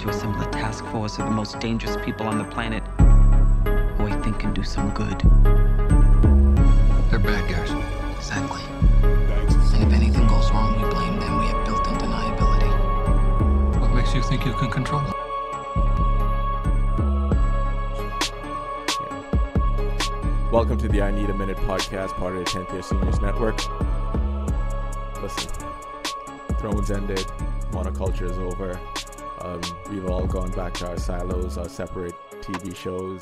[0.00, 2.82] to assemble a task force of the most dangerous people on the planet
[3.98, 5.20] who I think can do some good.
[7.10, 7.70] They're bad guys.
[8.16, 8.62] Exactly.
[9.02, 11.40] And if anything goes wrong, we blame them.
[11.40, 12.70] We have built-in deniability.
[13.78, 15.12] What makes you think you can control them?
[20.50, 23.58] Welcome to the I Need a Minute podcast, part of the 10th Year Seniors Network.
[25.20, 25.50] Listen,
[26.58, 27.26] Thrones ended,
[27.72, 28.80] monoculture is over.
[29.50, 33.20] Um, we've all gone back to our silos, our separate TV shows.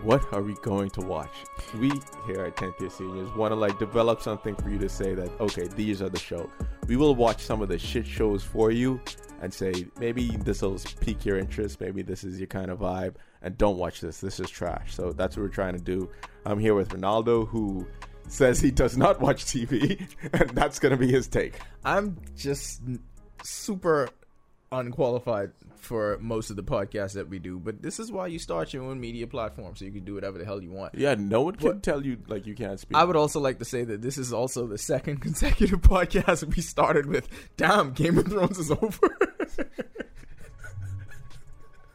[0.00, 1.44] What are we going to watch?
[1.78, 1.90] We
[2.26, 5.28] here at 10th Year Seniors want to like develop something for you to say that,
[5.38, 6.50] okay, these are the show.
[6.86, 9.02] We will watch some of the shit shows for you
[9.42, 13.16] and say, maybe this will pique your interest, maybe this is your kind of vibe,
[13.42, 14.20] and don't watch this.
[14.22, 14.94] This is trash.
[14.94, 16.08] So that's what we're trying to do.
[16.46, 17.86] I'm here with Ronaldo, who
[18.28, 21.60] says he does not watch TV, and that's going to be his take.
[21.84, 22.80] I'm just
[23.44, 24.08] super
[24.72, 28.72] unqualified for most of the podcasts that we do, but this is why you start
[28.74, 30.94] your own media platform so you can do whatever the hell you want.
[30.94, 32.96] Yeah, no one can What- tell you like you can't speak.
[32.96, 36.62] I would also like to say that this is also the second consecutive podcast we
[36.62, 37.28] started with.
[37.56, 39.16] Damn, Game of Thrones is over.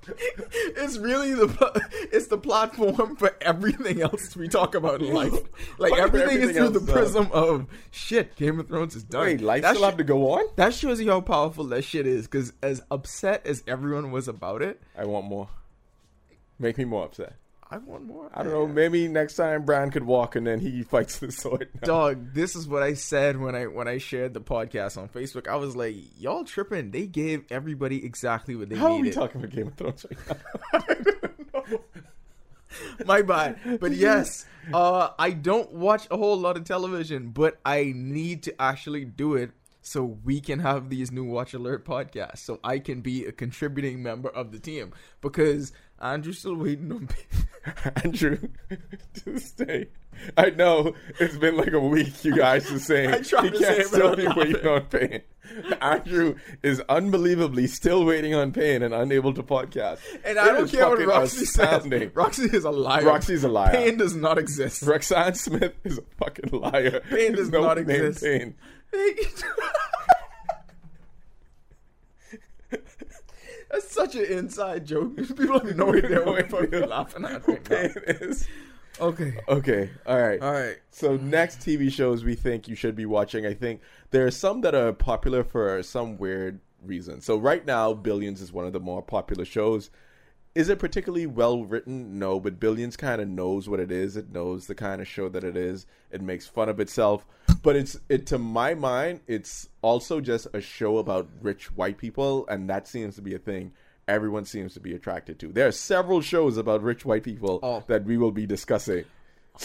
[0.51, 5.33] it's really the it's the platform for everything else we talk about in life.
[5.77, 6.93] Like everything, everything is through the though.
[6.93, 8.35] prism of shit.
[8.35, 9.25] Game of Thrones is done.
[9.25, 10.45] Wait, life That still shit- have to go on?
[10.55, 12.27] That shows you how powerful that shit is.
[12.27, 15.49] Because as upset as everyone was about it, I want more.
[16.59, 17.35] Make me more upset.
[17.73, 18.29] I want more.
[18.31, 18.67] I don't know.
[18.67, 21.69] Maybe next time Bran could walk and then he fights the sword.
[21.81, 25.47] Dog, this is what I said when I when I shared the podcast on Facebook.
[25.47, 26.91] I was like, "Y'all tripping?
[26.91, 30.37] They gave everybody exactly what they How are we talking about Game of Thrones right
[30.71, 31.79] now?
[33.05, 37.91] My bad, but yes, uh, I don't watch a whole lot of television, but I
[37.95, 39.49] need to actually do it
[39.81, 44.03] so we can have these new Watch Alert podcasts, so I can be a contributing
[44.03, 47.07] member of the team because Andrew's still waiting on.
[47.07, 47.93] Pain.
[48.03, 48.37] Andrew,
[49.23, 49.87] to stay.
[50.37, 52.23] I know it's been like a week.
[52.25, 54.81] You guys are saying I tried he to can't say it still be waiting on
[54.85, 55.21] pain.
[55.81, 59.99] Andrew is unbelievably still waiting on pain and unable to podcast.
[60.25, 62.01] And I don't care what Roxy astounding.
[62.01, 62.15] says.
[62.15, 63.03] Roxy is a liar.
[63.05, 63.71] Roxy's a liar.
[63.71, 64.83] Pain does not exist.
[64.83, 67.01] Roxanne Smith is a fucking liar.
[67.09, 68.23] Pain does no not exist.
[68.23, 68.55] Pain.
[73.73, 75.17] That's such an inside joke.
[75.35, 77.77] People have no idea what the fuck you're laughing at right now.
[77.77, 78.47] Pain is.
[79.01, 79.33] Okay.
[79.47, 80.39] Okay, all right.
[80.39, 80.77] All right.
[80.91, 83.47] So next TV shows we think you should be watching.
[83.47, 87.19] I think there are some that are popular for some weird reason.
[87.19, 89.89] So right now, Billions is one of the more popular shows.
[90.55, 92.19] Is it particularly well written?
[92.19, 94.15] No, but Billions kind of knows what it is.
[94.15, 95.87] It knows the kind of show that it is.
[96.11, 97.25] It makes fun of itself,
[97.63, 102.45] but it's it to my mind, it's also just a show about rich white people,
[102.47, 103.71] and that seems to be a thing
[104.07, 105.47] everyone seems to be attracted to.
[105.47, 107.83] There are several shows about rich white people Oh.
[107.87, 109.05] that we will be discussing.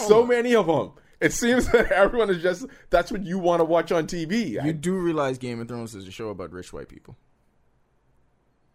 [0.01, 0.09] Oh.
[0.09, 0.93] So many of them.
[1.21, 4.59] It seems that everyone is just that's what you want to watch on TV.
[4.59, 7.17] I- You do realize Game of Thrones is a show about rich white people.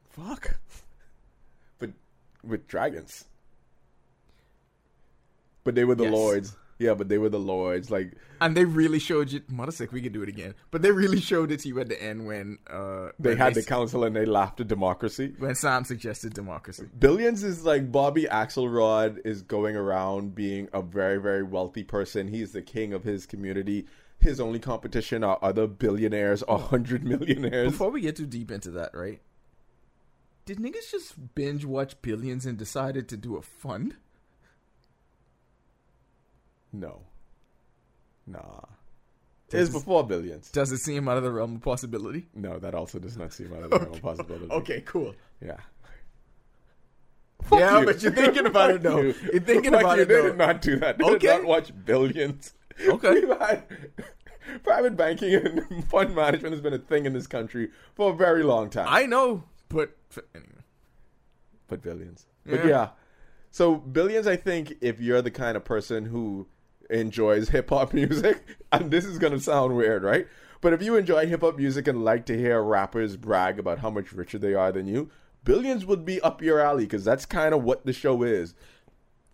[0.09, 0.57] fuck.
[2.43, 3.25] With dragons.
[5.63, 6.13] But they were the Yes.
[6.13, 6.57] lords.
[6.79, 7.89] Yeah, but they were the lords.
[7.89, 9.41] Like And they really showed you.
[9.47, 10.55] Mother sick, we could do it again.
[10.71, 13.53] But they really showed it to you at the end when uh they when had
[13.53, 15.33] the council and they laughed at democracy.
[15.37, 16.89] when Sam suggested democracy.
[16.99, 22.27] Billions is like Bobby Axelrod is going around being a very, very wealthy person.
[22.27, 23.85] He's the king of his community.
[24.19, 27.71] His only competition are other billionaires or hundred millionaires.
[27.71, 29.21] Before we get too deep into that, right?
[30.45, 33.95] Did niggas just binge watch Billions and decided to do a fund?
[36.71, 37.01] No.
[38.27, 38.61] Nah.
[39.51, 40.49] It was before billions.
[40.49, 42.25] Does it seem out of the realm of possibility?
[42.33, 44.49] No, that also does not seem out of the realm of possibility.
[44.51, 45.13] Okay, cool.
[45.45, 45.57] Yeah.
[47.51, 47.85] yeah, you.
[47.85, 49.01] but you're thinking about it though.
[49.01, 49.13] you.
[49.31, 50.03] You're thinking Fuck about you.
[50.03, 50.27] it They though.
[50.29, 50.97] did not do that.
[50.97, 51.17] They Okay.
[51.19, 52.53] did not watch billions.
[52.83, 53.21] Okay.
[54.63, 58.41] Private banking and fund management has been a thing in this country for a very
[58.43, 58.87] long time.
[58.89, 59.43] I know,
[59.73, 59.91] but
[60.35, 60.63] anyway.
[61.67, 62.25] but billions.
[62.45, 62.67] But Yeah.
[62.67, 62.89] yeah.
[63.51, 66.47] So billions, I think, if you're the kind of person who
[66.89, 70.27] enjoys hip hop music, and this is gonna sound weird, right?
[70.61, 73.89] But if you enjoy hip hop music and like to hear rappers brag about how
[73.89, 75.09] much richer they are than you,
[75.43, 78.53] billions would be up your alley because that's kind of what the show is.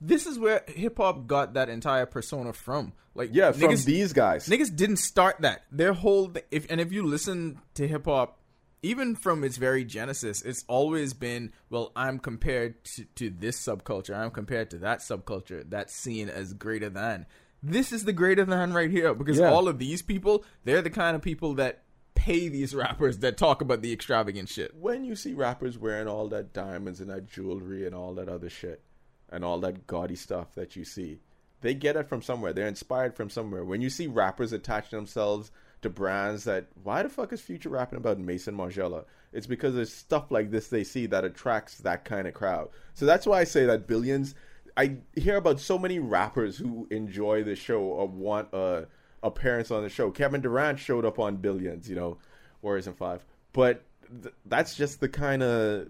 [0.01, 2.93] This is where hip hop got that entire persona from.
[3.15, 4.47] Like, Yeah, from these guys.
[4.47, 5.63] niggas didn't start that.
[5.71, 8.37] Their whole th- if and if you listen to hip hop,
[8.81, 11.91] even from its very genesis, it's always been well.
[11.95, 14.15] I'm compared to, to this subculture.
[14.15, 15.63] I'm compared to that subculture.
[15.69, 17.25] That's seen as greater than.
[17.61, 19.51] This is the greater than right here because Yeah.
[19.51, 21.83] all of these people, they're the kind of people that
[22.15, 24.73] pay these rappers that talk about the extravagant shit.
[24.75, 28.49] when you see rappers wearing all that diamonds and that jewelry and all that other
[28.49, 28.81] shit
[29.29, 31.19] and all that gaudy stuff that you see,
[31.61, 32.53] they get it from somewhere.
[32.53, 33.65] They're inspired from somewhere.
[33.65, 37.97] When you see rappers attach themselves to brands that, why the fuck is Future rapping
[37.97, 39.05] about Maison Margiela?
[39.31, 42.69] It's because there's stuff like this they see that attracts that kind of crowd.
[42.93, 44.35] So that's why I say that Billions.
[44.75, 48.87] I hear about so many rappers who enjoy the show or want a
[49.21, 50.11] appearance on the show.
[50.11, 52.17] Kevin Durant showed up on Billions, you know,
[52.61, 53.25] Warriors in Five.
[53.53, 53.83] But
[54.21, 55.89] th- that's just the kind of,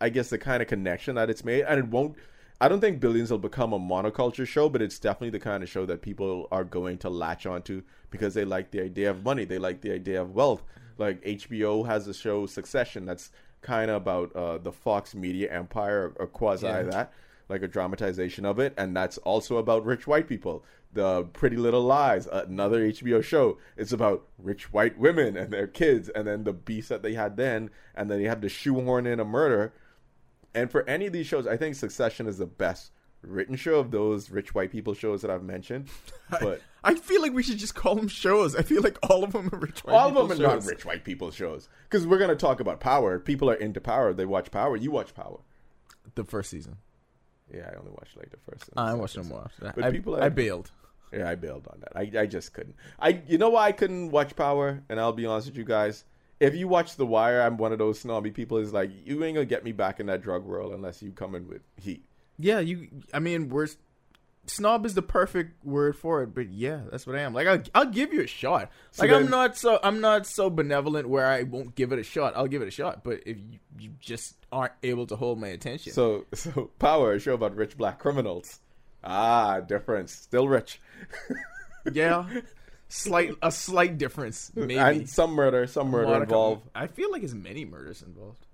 [0.00, 2.16] I guess, the kind of connection that it's made, and it won't.
[2.60, 5.68] I don't think Billions will become a monoculture show, but it's definitely the kind of
[5.68, 9.44] show that people are going to latch onto because they like the idea of money,
[9.46, 10.62] they like the idea of wealth.
[10.98, 13.30] Like HBO has a show Succession that's
[13.62, 16.82] kind of about uh, the Fox media empire or, or quasi Yeah.
[16.82, 17.12] that
[17.48, 20.64] like a dramatization of it, and that's also about rich white people.
[20.92, 26.08] The Pretty Little Lies, another HBO show, it's about rich white women and their kids,
[26.10, 29.18] and then the beast that they had then, and then they had to shoehorn in
[29.18, 29.72] a murder.
[30.54, 32.92] And for any of these shows, I think Succession is the best
[33.22, 35.88] written show of those rich white people shows that I've mentioned.
[36.40, 38.54] But I feel like we should just call them shows.
[38.56, 40.84] I feel like all of them are rich white all of them are not rich
[40.84, 43.18] white people shows because we're gonna talk about power.
[43.18, 44.12] People are into power.
[44.14, 44.76] They watch Power.
[44.76, 45.40] You watch Power.
[46.14, 46.76] The first season.
[47.52, 48.68] Yeah, I only watched like the first.
[48.68, 49.74] and I watched no more after that.
[49.74, 50.70] But I, people I are- bailed.
[51.12, 51.92] Yeah, I bailed on that.
[51.96, 52.76] I, I just couldn't.
[53.00, 54.82] I you know why I couldn't watch Power?
[54.88, 56.04] And I'll be honest with you guys.
[56.40, 58.56] If you watch The Wire, I'm one of those snobby people.
[58.56, 61.34] Is like you ain't gonna get me back in that drug world unless you come
[61.34, 62.04] in with heat.
[62.38, 62.88] Yeah, you.
[63.12, 63.68] I mean, we're
[64.46, 67.32] snob is the perfect word for it, but yeah, that's what I am.
[67.34, 68.70] Like, I'll, I'll give you a shot.
[68.90, 71.98] So like, then- I'm not so I'm not so benevolent where I won't give it
[71.98, 72.32] a shot.
[72.36, 75.48] I'll give it a shot, but if you, you just aren't able to hold my
[75.48, 78.60] attention, So so Power, a show about rich black criminals.
[79.02, 80.12] Ah, difference.
[80.12, 80.80] Still rich.
[81.92, 82.26] yeah,
[82.90, 84.76] slight a slight difference maybe.
[84.76, 86.68] And some murder, some murder involved.
[86.74, 88.46] I feel like there's many murders involved.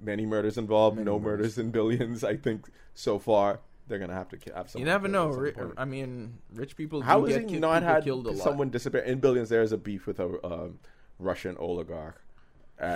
[0.00, 0.96] Many murders involved.
[0.96, 1.56] Many no murders.
[1.56, 2.24] murders in billions.
[2.24, 4.78] I think so far they're gonna have to ki- have some.
[4.80, 5.28] You never know.
[5.28, 7.02] Ri- I mean, rich people.
[7.02, 8.38] How do has get he ki- not had killed a lot.
[8.44, 9.48] someone disappear in billions?
[9.50, 10.78] There is a beef with a um,
[11.18, 12.20] Russian oligarch.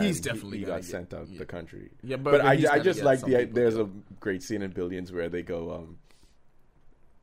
[0.01, 1.39] He's definitely he, gonna got get- sent out yeah.
[1.39, 1.91] the country.
[2.03, 4.03] Yeah, but- but, but I, I just like the there's killed.
[4.11, 5.99] a great scene in billions where they go um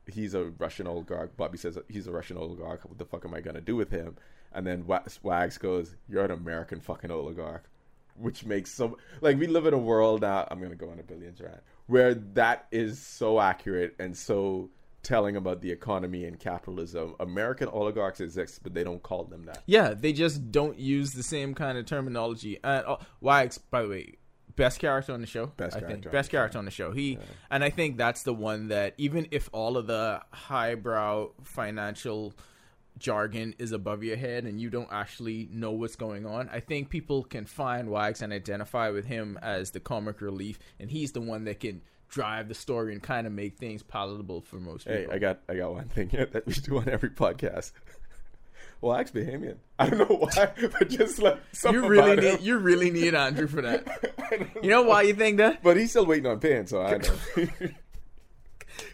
[0.07, 1.35] he's a Russian oligarch.
[1.37, 2.85] Bobby says he's a Russian oligarch.
[2.85, 4.17] What the fuck am I gonna do with him?
[4.53, 7.69] And then Wa- Wags goes, "You're an American fucking oligarch,"
[8.15, 10.47] which makes so like we live in a world now.
[10.49, 14.69] I'm gonna go on a billions rant where that is so accurate and so
[15.03, 17.15] telling about the economy and capitalism.
[17.19, 19.61] American oligarchs exist, but they don't call them that.
[19.67, 22.59] Yeah, they just don't use the same kind of terminology.
[22.63, 24.15] And oh, Wags, by the way,
[24.55, 25.47] best character on the show.
[25.57, 26.37] Best I character think on best the show.
[26.37, 26.91] character on the show.
[26.91, 27.17] He
[27.49, 32.33] and I think that's the one that even if all of the highbrow financial
[32.97, 36.89] jargon is above your head and you don't actually know what's going on, I think
[36.89, 41.21] people can find Wags and identify with him as the comic relief, and he's the
[41.21, 45.01] one that can drive the story and kind of make things palatable for most people.
[45.01, 47.71] Hey, I got I got one thing that we do on every podcast.
[48.81, 49.57] Well, Axe Bahamian.
[49.79, 52.39] I don't know why, but just like something you really need him.
[52.41, 54.11] you really need Andrew for that.
[54.63, 55.61] You know why you think that?
[55.61, 57.69] But he's still waiting on paying, so I don't know.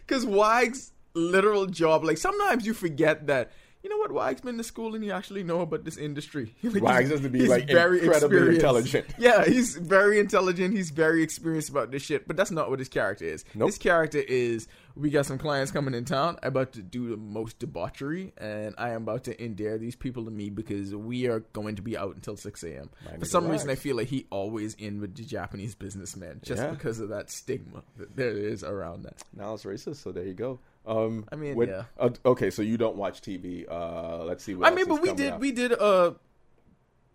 [0.06, 3.52] Because Wags' literal job, like sometimes you forget that.
[3.84, 4.12] You know what?
[4.12, 6.54] Wags been to school and he actually know about this industry.
[6.64, 8.56] Like, Wags he's- has to be, he's like, incredibly experienced.
[8.60, 9.06] intelligent.
[9.18, 10.76] Yeah, he's very intelligent.
[10.76, 12.28] He's very experienced about this shit.
[12.28, 13.44] But that's not what his character is.
[13.56, 13.70] Nope.
[13.70, 16.38] His character is: we got some clients coming in town.
[16.44, 20.26] I'm about to do the most debauchery, and I am about to endear these people
[20.26, 22.90] to me because we are going to be out until six a.m.
[23.06, 26.42] Mine For is some reason, I feel like he always in with the Japanese businessmen
[26.44, 26.70] just Yeah.
[26.70, 29.24] because of that stigma that there is around that.
[29.36, 30.60] now it's racist, so there you go.
[30.86, 31.84] Um, I mean, what- yeah.
[32.00, 33.66] uh, okay, so you don't watch TV.
[33.70, 35.40] Uh, let's see what I mean, but we did up.
[35.40, 36.14] we did uh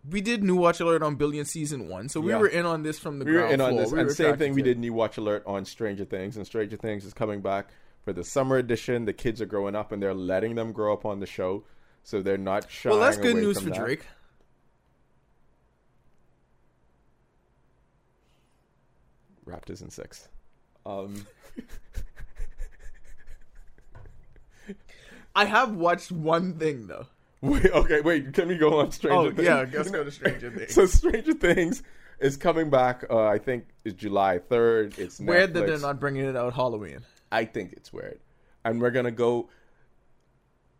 [0.09, 2.39] we did New Watch Alert on Billion season one, so we Yeah.
[2.39, 3.81] were in on this from the we were ground in on floor.
[3.83, 4.55] this, We and were same thing.
[4.55, 7.71] We did New Watch Alert on Stranger Things, and Stranger Things is coming back
[8.05, 9.05] for the summer edition.
[9.05, 11.65] The kids are growing up, and they're letting them grow up on the show,
[12.05, 13.79] so they're not shying Well, that's good news for that.
[13.81, 14.07] Drake.
[19.47, 20.29] Raptors in six.
[20.85, 21.27] Um,
[25.37, 27.07] I have watched one thing though.
[27.43, 28.33] wait, okay, wait.
[28.33, 29.47] Can we go on Stranger Oh Things?
[29.47, 30.75] yeah, let's go to Stranger Things.
[30.75, 31.83] So Stranger Things
[32.19, 33.05] is coming back.
[33.11, 34.99] Uh, I think is July third.
[34.99, 37.01] It's Weird that they're not bringing it out Halloween.
[37.31, 38.19] I think it's weird,
[38.65, 39.51] and we're gonna go.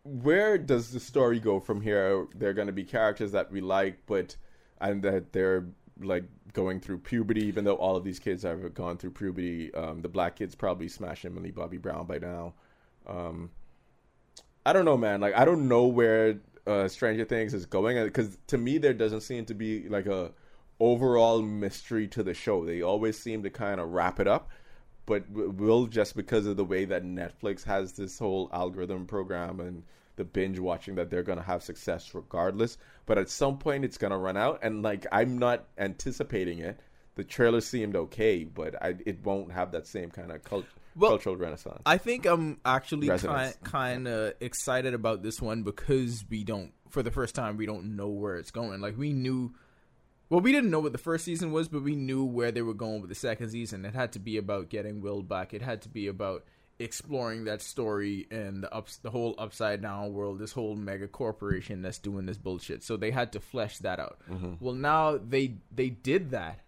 [0.03, 2.25] Where does the story go from here?
[2.33, 4.35] There are gonna be characters that we like, but
[4.81, 5.65] and that they're
[5.99, 6.23] like
[6.53, 7.45] going through puberty.
[7.45, 10.87] Even though all of these kids have gone through puberty, um, the black kids probably
[10.87, 12.53] smash Millie Bobby Brown by now.
[13.05, 13.51] Um,
[14.67, 15.21] I don't know, man.
[15.21, 19.21] Like I don't know where uh, Stranger Things is going, because to me there doesn't
[19.21, 20.33] seem to be like a
[20.77, 22.65] overall mystery to the show.
[22.65, 24.49] They always seem to kind of wrap it up,
[25.05, 29.83] but will just because of the way that Netflix has this whole algorithm program and
[30.17, 32.77] the binge watching that they're gonna have success regardless.
[33.05, 36.81] But at some point it's gonna run out, and like I'm not anticipating it.
[37.15, 40.65] The trailer seemed okay, but I, it won't have that same kind of cult-
[40.97, 41.81] Well, cultural renaissance.
[41.85, 47.03] I think I'm actually kind kind of excited about this one because we don't, for
[47.03, 48.81] the first time, we don't know where it's going.
[48.81, 49.53] Like we knew,
[50.29, 52.73] well, we didn't know what the first season was, but we knew where they were
[52.73, 53.85] going with the second season.
[53.85, 55.53] It had to be about getting Will back.
[55.53, 56.43] It had to be about
[56.79, 61.81] exploring that story and the ups, the whole upside down world, this whole mega corporation
[61.81, 62.83] that's doing this bullshit.
[62.83, 64.19] So they had to flesh that out.
[64.29, 64.53] Mm-hmm.
[64.59, 66.59] Well, now they they did that.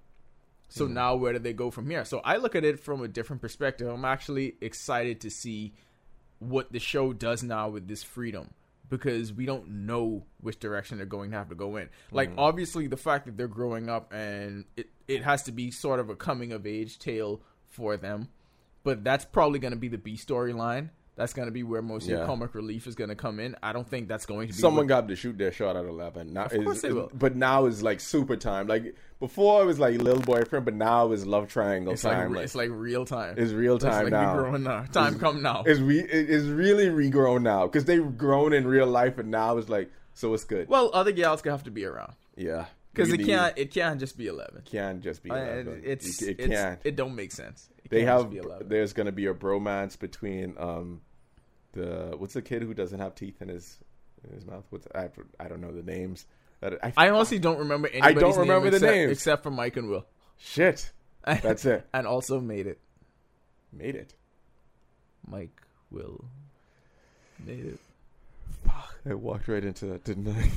[0.70, 2.06] So now where do they go from here?
[2.06, 3.88] So I look at it from a different perspective.
[3.88, 5.74] I'm actually excited to see
[6.38, 8.54] what the show does now with this freedom
[8.90, 11.90] because we don't know which direction they're going to have to go in.
[12.12, 12.40] Like mm-hmm.
[12.40, 16.10] obviously the fact that they're growing up and it it has to be sort of
[16.10, 18.30] a coming of age tale for them.
[18.84, 20.90] But that's probably going to be the B storyline.
[21.20, 22.26] That's going to be where most of your Yeah.
[22.26, 23.58] comic relief is going to come in.
[23.62, 26.32] I don't think that's going to be Someone got to shoot their shot at eleven.
[26.32, 27.12] Now, Of is- course they will.
[27.14, 28.68] But now is like super time.
[28.68, 32.36] Like before, it was like little boyfriend, but now is love triangle it's like, time.
[32.38, 33.36] it's like real time.
[33.38, 34.34] It's real time like now.
[34.38, 34.84] We growing now.
[34.94, 35.64] Time come now.
[35.68, 39.58] is re it is really regrown now because they've grown in real life, and now
[39.58, 40.70] it's like so it's good.
[40.70, 43.58] Well, other gals gonna have to be around yeah, because it can't.
[43.58, 44.62] It can't just be eleven.
[44.64, 45.32] can't just be.
[45.32, 45.82] Uh, 11.
[45.84, 46.80] it's it, it it's, can't.
[46.86, 47.68] It don't make sense.
[47.84, 48.70] It they can't just have be 11.
[48.70, 51.02] there's gonna be a bromance between um
[51.74, 53.78] the what's the kid who doesn't have teeth in his
[54.24, 54.66] in his mouth?
[54.70, 55.10] What's I,
[55.40, 56.26] I don't know the names.
[56.62, 59.12] I, I honestly don't remember anybody's don't name remember the except, names.
[59.12, 60.06] except for Mike and Will.
[60.38, 60.92] shit.
[61.26, 61.88] That's it.
[61.94, 62.80] and also made it.
[63.72, 64.14] Made it.
[65.28, 65.62] Mike
[65.92, 66.26] Will
[67.46, 67.80] made it.
[69.10, 70.52] I walked right into that, didn't I?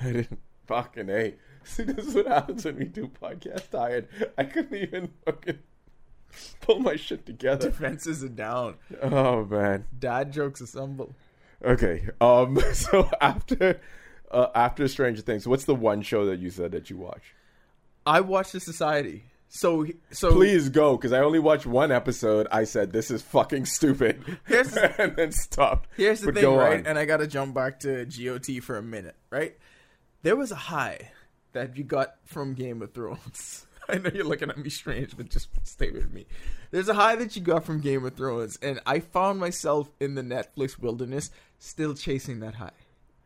[0.00, 1.34] I didn't fucking a.
[1.64, 4.08] See, this is what happens when we do podcast tired.
[4.36, 5.58] I couldn't even fucking
[6.60, 7.70] pull my shit together.
[7.70, 8.74] Defenses are down.
[9.02, 9.84] Oh man.
[9.98, 11.14] Dad jokes assemble.
[11.64, 12.08] Okay.
[12.20, 12.58] Um.
[12.74, 13.80] So after,
[14.30, 17.34] uh, after Stranger Things, what's the one show that you said that you watch?
[18.04, 19.24] I watched the Society.
[19.48, 22.46] So so Please go, because I only watched one episode.
[22.50, 25.88] I said this is fucking stupid, Here's- and then stopped.
[25.96, 26.80] Here's the But thing, right?
[26.80, 26.86] on.
[26.86, 29.56] And I got to jump back to GOT for a minute, right?
[30.22, 31.12] There was a high
[31.52, 33.65] that you got from Game of Thrones.
[33.88, 36.26] I know you're looking at me strange, but just stay with me.
[36.70, 40.14] There's a high that you got from Game of Thrones, and I found myself in
[40.14, 42.70] the Netflix wilderness still chasing that high.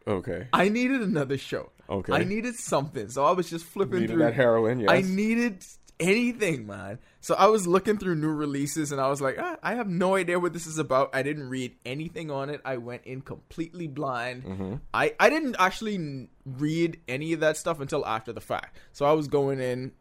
[0.06, 0.48] Okay.
[0.52, 1.70] I needed another show.
[1.88, 2.12] Okay.
[2.12, 3.08] I needed something.
[3.08, 4.90] So I was just flipping Needed through that heroin, yes.
[4.90, 5.64] I needed
[6.00, 6.98] anything, man.
[7.20, 10.16] So I was looking through new releases and I was like, ah, I have no
[10.16, 11.10] idea what this is about.
[11.14, 12.60] I didn't read anything on it.
[12.64, 14.44] I went in completely blind.
[14.44, 14.74] Mm-hmm.
[14.94, 18.78] I, I didn't actually read any of that stuff until after the fact.
[18.92, 19.92] So I was going in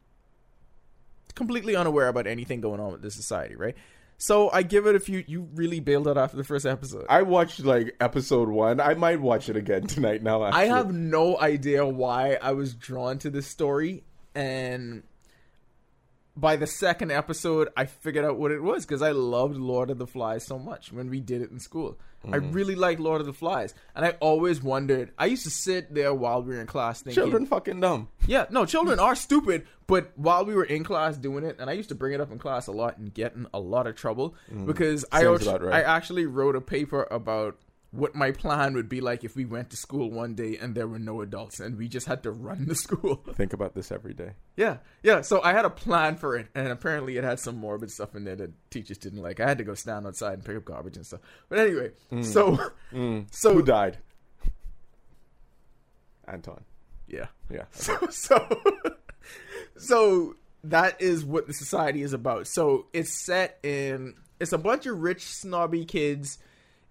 [1.36, 3.75] completely unaware about anything going on with this society, right?
[4.17, 5.24] So I give it a few.
[5.25, 7.05] You really bailed out after the first episode.
[7.09, 8.81] I watched like episode one.
[8.81, 10.21] I might watch it again tonight.
[10.21, 14.03] Now, I have no idea why I was drawn to this story,
[14.36, 15.03] and
[16.39, 19.98] by the second episode, I figured out what it was because I loved Lord of
[19.98, 21.98] the Flies so much when we did it in school.
[22.25, 22.53] I Mm.
[22.53, 25.12] really liked Lord of the Flies, and I always wondered.
[25.17, 28.10] I used to sit there while we were in class thinking, children fucking dumb.
[28.27, 29.65] yeah, no, children are stupid.
[29.88, 32.31] But while we were in class doing it, and I used to bring it up
[32.31, 35.22] in class a lot and get in a lot of trouble because Mm.
[35.22, 35.74] Sounds act- about right.
[35.75, 37.55] I actually wrote a paper about
[37.91, 40.88] what my plan would be like if we went to school one day and there
[40.88, 43.15] were no adults and we just had to run the school.
[43.34, 44.34] Think about this every day.
[44.55, 45.22] yeah, yeah.
[45.22, 48.24] So I had a plan for it, and apparently it had some morbid stuff in
[48.25, 49.39] there that teachers didn't like.
[49.39, 51.22] I had to go stand outside and pick up garbage and stuff.
[51.50, 52.24] But anyway, mm.
[52.24, 52.60] so
[52.91, 53.25] mm.
[53.31, 53.98] so Who died?
[56.27, 56.63] Anton.
[57.08, 57.27] yeah.
[57.51, 57.63] Yeah.
[57.72, 58.62] So so
[59.77, 62.48] so that is what the society is about.
[62.48, 66.38] So it's set in it's a bunch of rich snobby kids.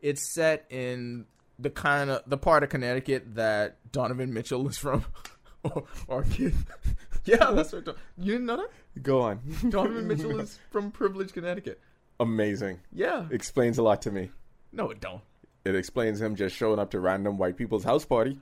[0.00, 1.26] It's set in
[1.58, 5.04] the kind of the part of Connecticut that Donovan Mitchell is from.
[5.62, 6.24] or, or
[7.24, 7.84] yeah, that's what.
[7.84, 9.02] Don- You didn't know that?
[9.02, 9.40] Go on.
[9.68, 11.80] Donovan Mitchell is from privileged Connecticut.
[12.20, 12.80] Amazing.
[12.92, 13.26] Yeah.
[13.30, 14.30] Explains a lot to me.
[14.72, 15.22] No, it don't.
[15.64, 18.38] It explains him just showing up to random white people's house party.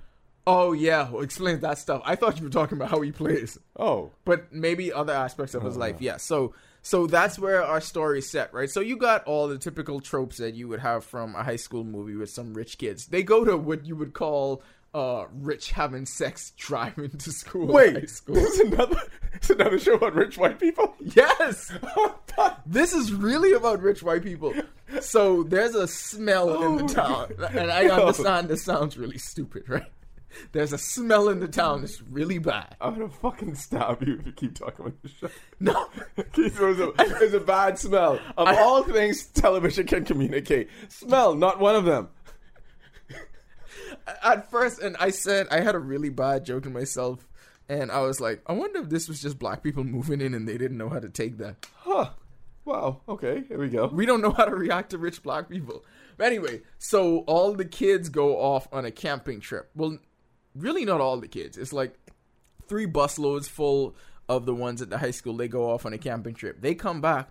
[0.46, 2.02] Oh yeah, well, explain that stuff.
[2.04, 3.58] I thought you were talking about how he plays.
[3.76, 5.80] Oh, but maybe other aspects of his oh.
[5.80, 5.96] life.
[6.00, 6.18] Yeah.
[6.18, 6.54] So
[6.86, 8.70] so that's where our story is set, right?
[8.70, 11.82] So you got all the typical tropes that you would have from a high school
[11.82, 13.06] movie with some rich kids.
[13.06, 14.62] They go to what you would call
[14.94, 17.66] uh, rich having sex driving to school.
[17.66, 18.36] Wait, school.
[18.36, 19.00] this is another.
[19.32, 20.94] It's another show about rich white people.
[21.00, 21.72] Yes,
[22.66, 24.54] this is really about rich white people.
[25.00, 29.90] So there's a smell in the town, and I understand this sounds really stupid, right?
[30.52, 32.76] There's a smell in the town that's really bad.
[32.80, 35.28] I'm gonna fucking stab you if you keep talking about this show.
[35.60, 35.86] No,
[36.32, 36.80] Keith, There's
[37.34, 38.18] a, a bad smell.
[38.36, 42.08] Of I- all things television can communicate, smell not one of them.
[44.22, 47.26] at first, and I said I had a really bad joke to myself,
[47.68, 50.48] and I was like, I wonder if this was just black people moving in and
[50.48, 51.66] they didn't know how to take that.
[51.78, 52.10] Huh.
[52.64, 53.00] Wow.
[53.08, 53.44] Okay.
[53.48, 53.86] Here we go.
[53.86, 55.84] We don't know how to react to rich black people.
[56.16, 59.70] But anyway, so all the kids go off on a camping trip.
[59.76, 59.98] Well,
[60.56, 61.56] really not all the kids.
[61.56, 61.94] It's like
[62.68, 63.94] three busloads full
[64.28, 65.36] of the ones at the high school.
[65.36, 66.60] They go off on a camping trip.
[66.60, 67.30] They come back,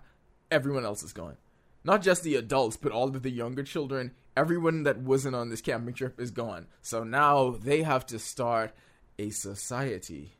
[0.50, 1.36] everyone else is gone.
[1.84, 4.12] Not just the adults, but all of the younger children.
[4.36, 6.66] Everyone that wasn't on this camping trip is gone.
[6.82, 8.72] So now they have to start
[9.18, 10.32] a society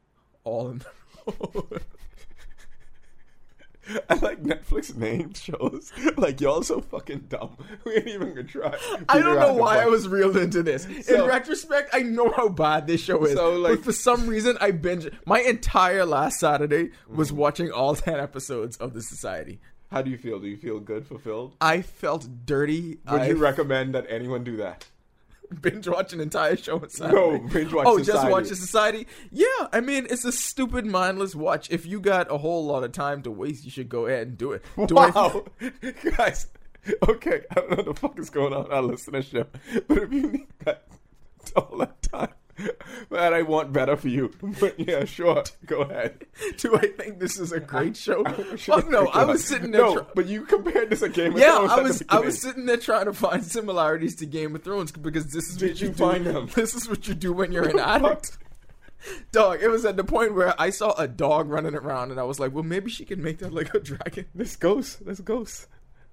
[0.45, 0.83] all in
[4.11, 5.93] I like Netflix name shows.
[6.17, 7.57] Like y'all so fucking dumb.
[7.85, 8.75] We ain't even gonna try.
[9.09, 10.09] I don't know why I was.
[10.09, 10.87] reeled into this.
[11.07, 13.35] So- In retrospect, I know how bad this show is.
[13.35, 15.09] So, like- but for some reason, I binge.
[15.27, 17.37] My entire last Saturday was Mm-hmm.
[17.39, 19.61] watching all ten episodes of The Society.
[19.91, 20.41] How do you feel?
[20.41, 21.55] Do you feel good, fulfilled?
[21.61, 22.99] I felt dirty.
[23.11, 24.85] Would I you recommend that anyone do that?
[25.61, 27.17] binge watch an entire show on Saturday.
[27.17, 29.07] No, binge watch Oh, just watch the Society.
[29.31, 31.71] Yeah, I mean, it's a stupid, mindless watch.
[31.71, 34.39] If you got a whole lot of time to waste, you should go ahead and
[34.39, 34.65] do it.
[34.87, 35.45] Do I- Wow,
[36.17, 36.49] guys.
[37.09, 39.47] Okay, I don't know what the fuck is going on in our listenership,
[39.89, 40.87] but if you need that
[41.57, 42.29] all that time,
[43.11, 44.33] man, I want better for you.
[44.61, 46.25] But yeah, sure, go ahead.
[46.59, 48.25] do I think this is a great show?
[48.25, 49.83] Fuck oh, no, I was sitting there.
[49.83, 51.71] No, try- but you compared this to Game of Yeah, Thrones.
[51.71, 54.93] Yeah, I was I was sitting there trying to find similarities to Game of Thrones
[54.93, 55.95] because this is Did what you do.
[55.95, 56.49] find them?
[56.55, 58.39] This is what you do when you're an addict.
[59.31, 62.25] Dog, it was at the point where I saw a dog running around and I
[62.25, 64.27] was like, well, maybe she can make that like a dragon.
[64.35, 65.05] This ghost.
[65.05, 65.67] This ghost.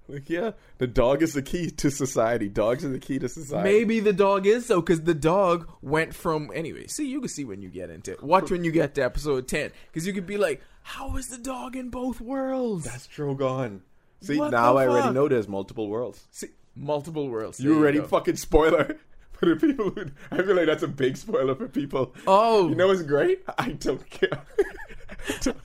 [0.06, 2.48] Like, yeah, the dog is the key to society.
[2.50, 3.70] Dogs are the key to society.
[3.72, 6.86] Maybe the dog is though, because the dog went from anyway.
[6.88, 8.22] See, you can see when you get into it.
[8.22, 11.38] Watch when you get to episode ten, because you could be like, "How is the
[11.38, 13.80] dog in both worlds?" that's Drogon.
[14.20, 16.26] See, What now I already know there's multiple worlds.
[16.30, 17.58] see, multiple worlds.
[17.60, 18.06] You There already go.
[18.06, 18.96] fucking spoiler
[19.32, 20.06] for the people who.
[20.30, 22.14] I feel like that's a big spoiler for people.
[22.26, 22.68] Oh.
[22.68, 23.42] you know what's great?
[23.58, 24.42] I don't care.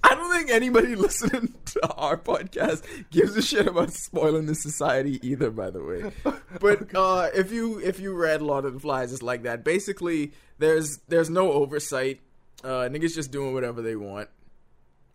[0.04, 5.19] I don't think anybody listening to our podcast gives a shit about spoiling the society
[5.28, 5.52] either.
[5.52, 6.12] By the way,
[6.60, 9.63] but uh, if you if you read Lord of the Flies, it's like that.
[9.63, 12.22] Basically, there's there's no oversight.
[12.63, 14.30] Uh, niggas just doing whatever they want.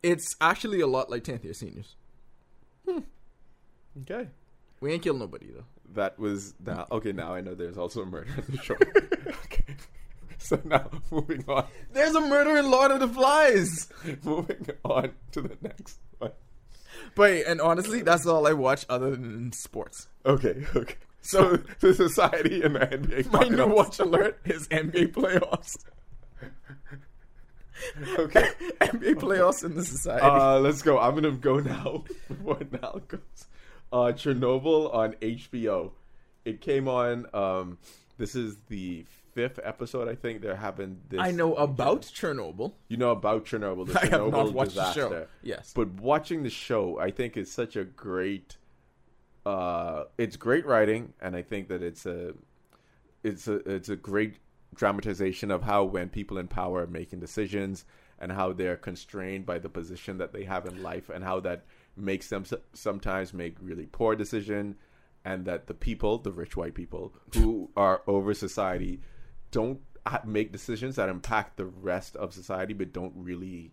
[0.03, 1.97] It's actually a lot like 10th year seniors.
[4.03, 4.29] okay,
[4.81, 5.65] We ain't kill nobody though.
[5.95, 6.87] that was now.
[6.91, 8.75] Okay, now I know there's also a murder in the show.
[9.45, 9.77] okay,
[10.49, 13.89] so now moving on, There's a murder in Lord of the Flies.
[14.25, 16.33] moving on to the next one.
[17.15, 20.09] But and honestly, that's all I watch other than sports.
[20.27, 20.97] Okay, okay.
[21.23, 23.33] So the society and the NBA.
[23.33, 25.77] My new watch alert is NBA playoffs.
[28.19, 28.49] Okay.
[28.81, 30.25] NBA playoffs in the society.
[30.25, 30.99] Uh, let's go.
[30.99, 32.05] I'm gonna go now.
[32.43, 33.21] What now goes?
[33.91, 35.93] Uh, Chernobyl on HBO.
[36.45, 37.27] It came on.
[37.33, 37.79] Um,
[38.19, 40.09] this is the fifth episode.
[40.09, 41.01] I think there happened.
[41.09, 42.73] This I know about Chernobyl.
[42.89, 43.87] You know about Chernobyl.
[43.87, 45.09] The I have Chernobyl not watched disaster.
[45.09, 45.27] the show.
[45.43, 45.73] Yes.
[45.75, 48.57] But watching the show, I think is such a great.
[49.45, 52.33] Uh, it's great writing, and I think that it's a,
[53.23, 54.37] it's a it's a great
[54.75, 57.85] dramatization of how when people in power are making decisions
[58.19, 61.65] and how they're constrained by the position that they have in life and how that
[61.97, 64.75] makes them sometimes make really poor decision
[65.25, 69.01] and that the people the rich white people who are over society
[69.55, 69.81] don't
[70.25, 73.71] make decisions that impact the rest of society but don't really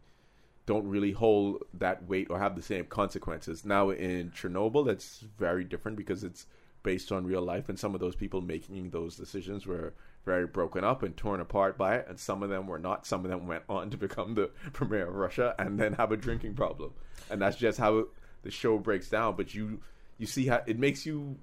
[0.67, 3.65] don't really hold that weight or have the same consequences.
[3.65, 6.45] Now in Chernobyl, that's very different because it's
[6.83, 10.83] based on real life, and some of those people making those decisions were very broken
[10.83, 13.07] up and torn apart by it, and some of them were not.
[13.07, 16.17] Some of them went on to become the premier of Russia and then have a
[16.17, 16.93] drinking problem,
[17.29, 18.05] and that's just how
[18.43, 19.35] the show breaks down.
[19.35, 19.81] But you
[20.19, 21.37] you see how it makes you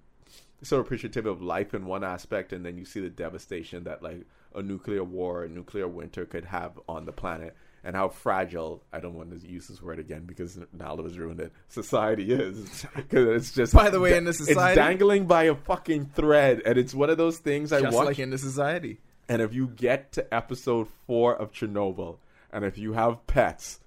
[0.62, 4.27] so appreciative of life in one aspect, and then you see the devastation that like
[4.55, 8.83] a nuclear war, a nuclear winter could have on the planet, and how fragile.
[8.93, 11.53] I don't want to use this word again because Nala has ruined it.
[11.69, 13.73] Society is because it's just.
[13.73, 17.11] By the way, in the society, it's dangling by a fucking thread, and it's one
[17.11, 18.07] of those things I Just watch.
[18.07, 18.99] like in the society.
[19.29, 22.17] And if you get to episode four of Chernobyl,
[22.51, 23.79] and if you have pets,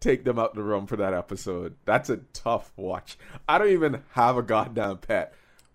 [0.00, 1.76] take them out the room for that episode.
[1.84, 3.16] That's a tough watch.
[3.48, 5.32] I don't even have a goddamn pet,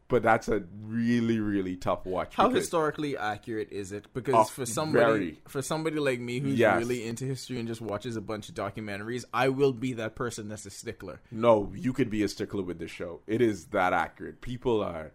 [0.09, 2.35] but that's a really really tough watch.
[2.35, 4.05] How historically accurate is it?
[4.13, 5.41] Because Oh, for somebody very.
[5.47, 6.77] for somebody like me who's Yes.
[6.79, 10.49] really into history and just watches a bunch of documentaries, I will be that person
[10.49, 11.21] that's a stickler.
[11.31, 13.21] No, you could be a stickler with this show.
[13.27, 14.41] It is that accurate.
[14.41, 15.11] People are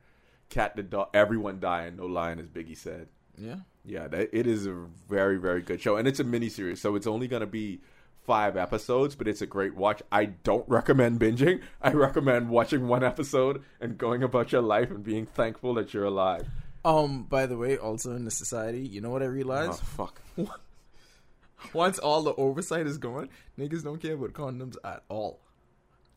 [0.48, 1.08] cat the dog.
[1.12, 3.08] Everyone dying, no lying, as Biggie said.
[3.36, 3.56] Yeah.
[3.84, 7.06] Yeah, that, it is a very very good show, and it's a miniseries, so it's
[7.06, 7.80] only gonna be
[8.24, 10.02] five episodes, but it's a great watch.
[10.10, 11.60] I don't recommend binging.
[11.82, 16.04] I recommend watching one episode and going about your life and being thankful that you're
[16.04, 16.46] alive.
[16.84, 19.80] Um, by the way, also in the society, you know what I Oh realized?
[19.80, 20.20] fuck!
[21.72, 25.40] Once all the oversight is gone, niggas don't care about condoms at all.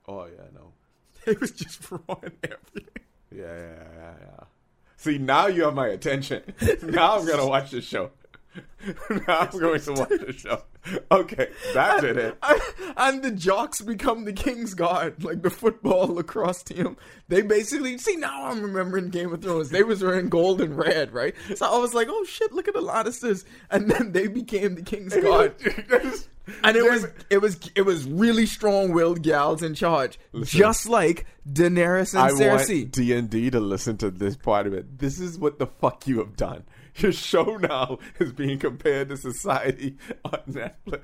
[0.07, 0.73] Oh yeah, no.
[1.25, 3.03] They was just throwing everything.
[3.31, 4.43] Yeah, yeah, yeah, yeah.
[4.97, 6.41] See, now you have my attention.
[6.83, 8.11] now I'm gonna watch the show.
[9.27, 10.63] now I'm going to watch the show.
[11.11, 12.37] Okay, that did it.
[12.97, 16.97] and the jocks become the king's guard, like the football lacrosse team.
[17.27, 19.69] They basically see now I'm remembering Game of Thrones.
[19.69, 21.35] They was wearing gold and red, right?
[21.55, 24.83] So I was like, oh shit, look at the Lannisters, and then they became the
[24.83, 25.55] king's guard.
[26.63, 30.57] And it was it was it was really strong willed gals in charge, Listen.
[30.57, 32.83] just like Daenerys and I Cersei.
[32.83, 34.99] want D and D to listen to this part of it.
[34.99, 36.63] This is what the fuck you have done.
[36.97, 41.01] Your show now is being compared to Society on Netflix.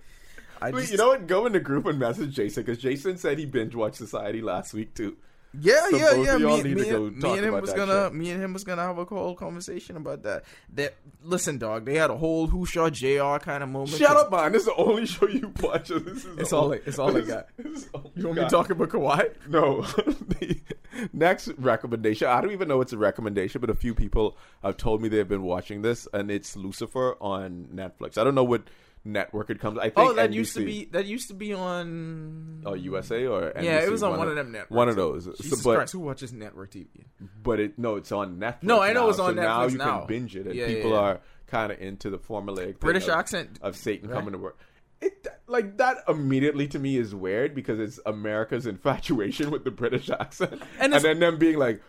[0.62, 1.28] I Wait, just- you know what?
[1.28, 4.74] Go in the group and message Jason because Jason said he binge watched Society last
[4.74, 5.18] week too.
[5.60, 6.38] Yeah, So yeah, yeah.
[6.38, 8.14] Me, me, and- me and him was gonna, shit.
[8.16, 10.46] me and him was gonna have a whole conversation about that.
[10.74, 11.86] That listen, dog.
[11.86, 13.38] They had a whole who shot Jr.
[13.40, 13.92] kind of moment.
[13.92, 14.52] Shut up, man!
[14.52, 15.90] This is the only show you watch.
[15.90, 17.48] This is It's all only- I- it's all I this- got.
[17.58, 19.32] this is You want me to talk about Kawhi?
[19.48, 19.82] No.
[19.84, 20.60] the
[21.14, 22.28] next recommendation.
[22.28, 25.28] I don't even know it's a recommendation, but a few people have told me they've
[25.28, 28.18] been watching this, and it's Lucifer on Netflix.
[28.18, 28.64] I don't know what
[29.06, 29.78] network it comes.
[29.78, 30.34] I oh, think Oh, that NBC.
[30.34, 32.64] used to be that used to be on.
[32.66, 33.64] Oh, USA or NBC?
[33.64, 34.72] yeah, it was on one, of them networks.
[34.72, 35.26] One of those.
[35.26, 36.88] So, Jesus but Christ, who watches network TV?
[37.42, 38.64] but it no, it's on Netflix.
[38.64, 40.00] No, I know now, it's on so Now you now.
[40.00, 40.98] can binge it, and Yeah, yeah, people yeah.
[40.98, 44.16] are kind of into the formulaic British of- accent, of Satan right?
[44.16, 44.58] coming to work.
[45.02, 50.10] It like that immediately to me is weird because it's America's infatuation with the British
[50.10, 51.82] accent, And and, then them being like,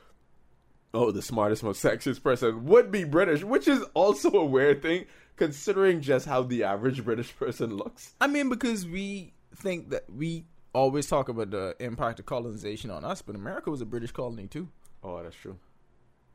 [0.93, 5.05] "Oh, the smartest, most sexiest person would be British," which is also a weird thing
[5.37, 8.15] considering just how the average British person looks.
[8.21, 13.05] I mean, because we think that we always talk about the impact of colonization on
[13.05, 14.69] us, but America was a British colony too.
[15.03, 15.57] Oh, that's true.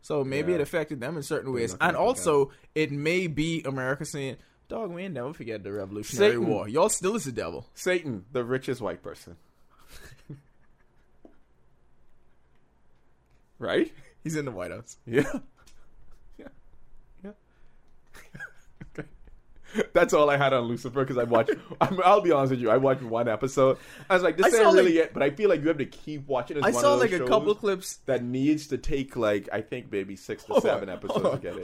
[0.02, 0.60] So maybe Yeah.
[0.60, 1.76] it affected them in certain ways.
[1.82, 4.38] And also, it may be America saying,
[4.70, 6.48] dog, we ain't never forget the Revolutionary Satan.
[6.48, 6.70] War.
[6.70, 7.68] Y'all still is the devil.
[7.74, 9.36] Satan, the richest white person.
[13.60, 13.92] right?
[14.24, 14.98] He's in the White House.
[15.06, 15.24] Yeah.
[17.26, 17.32] Yeah.
[18.98, 19.08] okay.
[19.94, 21.52] That's all I had on Lucifer because I watched.
[21.82, 22.70] I'm, I'll be honest with you.
[22.70, 23.78] I watched one episode.
[24.10, 25.78] I was like, "This I ain't really like- it." But I feel like you have
[25.78, 26.58] to keep watching.
[26.58, 27.98] It's I one saw like a couple clips.
[28.06, 31.38] that needs to take like I think maybe six to Hold seven on, episodes to
[31.38, 31.56] get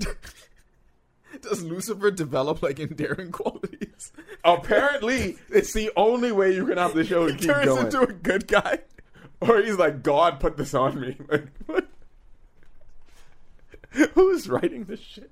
[0.00, 0.16] it.
[1.42, 4.12] Does Lucifer develop like endearing qualities?
[4.44, 7.86] Apparently, it's the only way you can have the show He keep turns going.
[7.86, 8.78] into a good guy.
[9.40, 11.86] or he's like, "God put this on me." Like, what?
[14.14, 15.30] Who's writing this shit?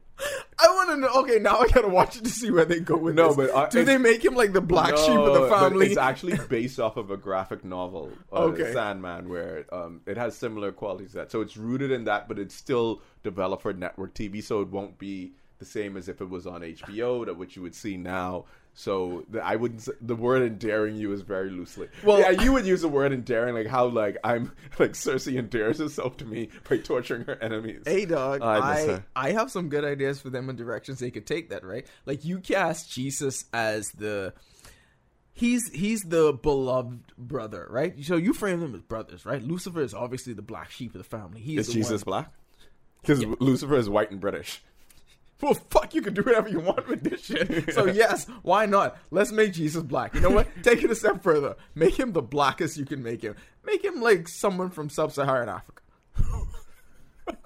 [0.59, 1.09] I want to know.
[1.23, 3.37] Okay, now I gotta watch it to see where they go with No, this.
[3.37, 5.87] but, uh, do they make him like the black sheep of No, the family?
[5.89, 8.73] It's actually based off of a graphic novel, uh, Okay.
[8.73, 11.31] Sandman, where um, it has similar qualities to that.
[11.31, 14.99] So it's rooted in that, but it's still developed for network TV, so it won't
[14.99, 18.45] be the same as if it was on HBO, that which you would see now.
[18.73, 19.81] So the, I wouldn't.
[19.81, 21.89] s- The word endearing you is very loosely.
[22.05, 25.79] Well- yeah, you would use the word endearing, like how like I'm like Cersei endears
[25.79, 27.83] herself to me by torturing her enemies.
[27.85, 29.29] Hey dog, oh, I I.
[29.29, 31.87] I have some good ideas for them and directions they could take that, right?
[32.07, 34.33] Like you cast Jesus as the
[35.33, 37.95] he's he's the beloved brother, right?
[38.05, 39.43] So you frame them as brothers, right?
[39.43, 41.41] Lucifer is obviously the black sheep of the family.
[41.41, 42.33] He is Is the Jesus one- black?
[43.03, 44.63] Because Lucifer is white and British.
[45.41, 47.71] Well, fuck, you can do whatever you want with this shit.
[47.75, 48.99] So yes, why not?
[49.11, 50.15] Let's make Jesus black.
[50.15, 50.49] You know what?
[50.63, 51.57] Take it a step further.
[51.75, 53.37] Make him the blackest you can make him.
[53.65, 55.83] Make him like someone from sub-Saharan Africa.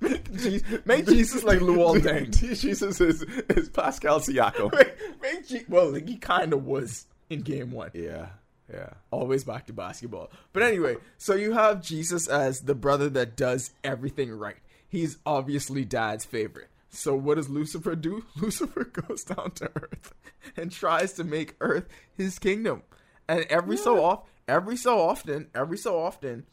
[0.00, 2.30] make, Je- make Jesus like Luol Deng.
[2.58, 4.72] Jesus is is Pascal Siakam.
[4.74, 7.90] make, make Je- well, like, he kind of was in game one.
[7.94, 8.26] Yeah,
[8.72, 8.90] yeah.
[9.10, 10.30] Always back to basketball.
[10.52, 14.56] But anyway, so you have Jesus as the brother that does everything right.
[14.88, 16.68] He's obviously dad's favorite.
[16.98, 18.24] So what does Lucifer do?
[18.36, 20.12] Lucifer goes down to earth
[20.56, 22.82] and tries to make earth his kingdom.
[23.28, 26.46] And every so off, every so often, every so often,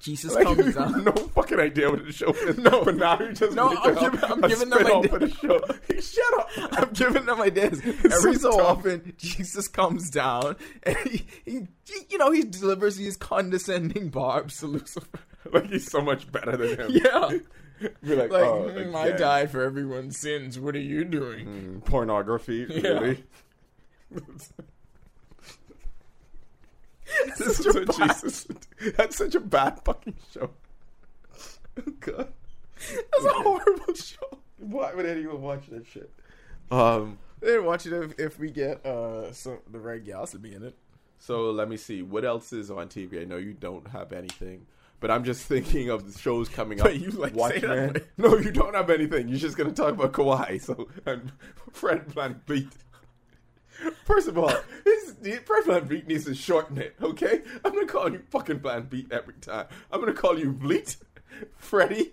[0.00, 1.04] Jesus Like, comes down.
[1.04, 2.58] no fucking idea what the show is.
[2.58, 5.30] No, but now you just No, I'm giving- I'm giving them spin-off idea- for the
[5.30, 5.60] show.
[6.00, 6.82] Shut up.
[6.82, 7.80] I'm giving them ideas.
[7.80, 11.66] Every So so often, Jesus comes down and he, he-
[12.10, 15.18] you know, he delivers these condescending barbs to Lucifer.
[15.50, 16.90] like he's so much better than him.
[17.04, 17.38] Yeah.
[17.80, 20.58] Be like, Like, oh, "Mm, I died for everyone's sins.
[20.58, 21.46] What are you doing?
[21.46, 22.88] Mm, pornography, Yeah.
[22.90, 23.24] really?
[27.38, 28.46] this is a bad- Jesus.
[28.96, 30.50] That's such a bad fucking show.
[31.78, 32.32] Oh god,
[32.78, 34.38] That's a horrible show.
[34.58, 36.10] why would anyone watch that shit?
[36.70, 37.18] Um.
[37.40, 40.62] They'd watch it if, if we get uh some the right gals to be in
[40.62, 40.74] it.
[41.18, 43.20] So let me see what else is on TV.
[43.20, 44.66] I know you don't have anything,
[45.00, 46.94] but I'm just thinking of the shows coming up.
[46.94, 47.96] You, like, say that Watchmen.
[48.16, 49.28] No, you don't have anything.
[49.28, 50.60] You're just gonna talk about Kawhi.
[50.60, 51.32] So and
[51.72, 52.70] Fred VanVleet.
[54.06, 54.48] First of all,
[54.84, 56.96] his, Fred VanVleet needs to shorten it.
[57.02, 59.66] Okay, I'm gonna call you fucking VanVleet every time.
[59.92, 60.96] I'm gonna call you Bleat,
[61.56, 62.12] Freddie,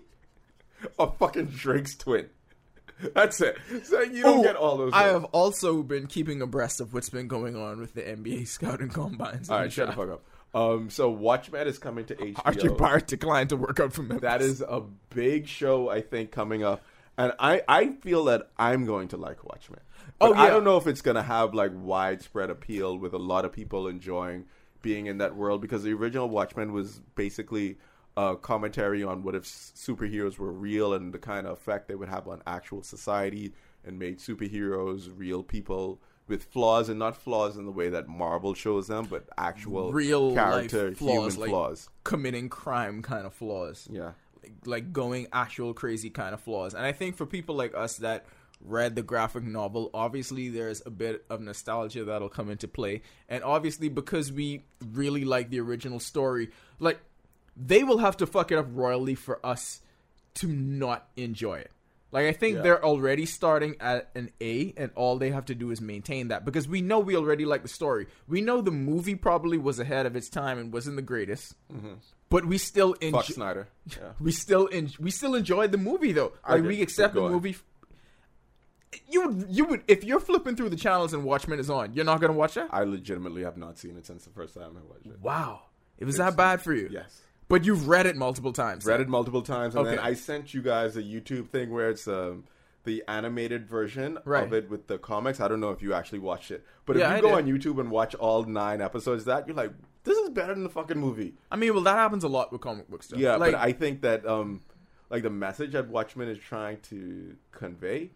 [0.98, 2.28] or fucking Drake's twin.
[3.14, 3.56] That's it.
[3.82, 4.92] So you don't Oh, get all those.
[4.92, 5.12] Oh, I names.
[5.14, 9.48] have also been keeping abreast of what's been going on with the NBA scouting combines.
[9.50, 10.22] All right, shut the fuck up.
[10.54, 12.34] Um, so Watchmen is coming to HBO.
[12.44, 14.22] RJ Barrett declined to work out for Memphis.
[14.22, 16.82] That is a big show, I think, coming up,
[17.18, 19.80] and I I feel that I'm going to like Watchmen.
[20.18, 23.18] But Oh, I don't know if it's going to have like widespread appeal with a
[23.18, 24.44] lot of people enjoying
[24.80, 27.78] being in that world because the original Watchmen was basically
[28.16, 32.08] a commentary on what if superheroes were real and the kind of effect they would
[32.08, 33.52] have on actual society,
[33.84, 38.54] and made superheroes real people with flaws and not flaws in the way that Marvel
[38.54, 41.88] shows them, but actual real character life flaws, human like flaws.
[42.02, 43.88] committing crime kind of flaws.
[43.90, 44.12] Yeah.
[44.44, 46.74] like, like going actual crazy kind of flaws.
[46.74, 48.26] And I think for people like us that
[48.60, 53.02] read the graphic novel, obviously there's a bit of nostalgia that'll come into play.
[53.28, 57.00] And obviously because we really like the original story, like
[57.56, 59.80] they will have to fuck it up royally for us
[60.34, 61.70] to not enjoy it.
[62.14, 62.62] Like I think Yeah.
[62.62, 66.44] they're already starting at an A, and all they have to do is maintain that
[66.44, 68.06] because we know we already like the story.
[68.28, 71.94] We know the movie probably was ahead of its time and wasn't the greatest, mm-hmm.
[72.30, 73.18] but we still enjoy.
[73.18, 73.68] Fuck Snyder.
[73.90, 74.12] Yeah.
[74.20, 76.34] We still en- we still enjoyed the movie though.
[76.44, 77.56] I Like we accept the movie.
[79.08, 82.04] You would you would if you're flipping through the channels and Watchmen is on, you're
[82.04, 82.68] not gonna watch that.
[82.70, 85.20] I legitimately have not seen it since the first time I watched it.
[85.20, 85.62] Wow,
[85.98, 86.88] it was that bad for you.
[86.92, 87.22] Yes.
[87.54, 88.84] But you've read it multiple times.
[88.84, 92.08] Read it multiple times, and then I sent you guys a YouTube thing where it's
[92.08, 92.42] um,
[92.82, 94.42] the animated version Right.
[94.42, 95.38] of it with the comics.
[95.38, 97.36] I don't know if you actually watched it, but Yeah, if I you go did.
[97.36, 99.70] on YouTube and watch all nine episodes, of that you're like,
[100.02, 101.34] this is better than the fucking movie.
[101.48, 103.20] I mean, well, that happens a lot with comic book stuff.
[103.20, 104.60] Yeah, like, but I think that um,
[105.08, 108.10] like the message that Watchmen is trying to convey